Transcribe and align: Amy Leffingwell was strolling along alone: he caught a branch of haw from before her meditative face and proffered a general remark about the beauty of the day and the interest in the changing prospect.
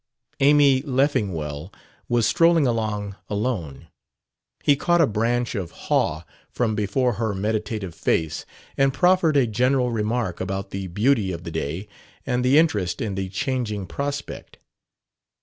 Amy 0.39 0.81
Leffingwell 0.81 1.71
was 2.09 2.25
strolling 2.25 2.65
along 2.65 3.15
alone: 3.29 3.87
he 4.63 4.75
caught 4.75 4.99
a 4.99 5.05
branch 5.05 5.53
of 5.53 5.69
haw 5.69 6.23
from 6.49 6.73
before 6.73 7.13
her 7.21 7.35
meditative 7.35 7.93
face 7.93 8.43
and 8.75 8.95
proffered 8.95 9.37
a 9.37 9.45
general 9.45 9.91
remark 9.91 10.41
about 10.41 10.71
the 10.71 10.87
beauty 10.87 11.31
of 11.31 11.43
the 11.43 11.51
day 11.51 11.87
and 12.25 12.43
the 12.43 12.57
interest 12.57 12.99
in 12.99 13.13
the 13.13 13.29
changing 13.29 13.85
prospect. 13.85 14.57